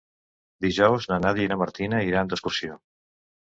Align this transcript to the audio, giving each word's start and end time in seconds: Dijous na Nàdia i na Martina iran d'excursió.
Dijous 0.65 1.05
na 1.11 1.19
Nàdia 1.27 1.47
i 1.49 1.53
na 1.53 1.59
Martina 1.65 2.01
iran 2.09 2.35
d'excursió. 2.35 2.83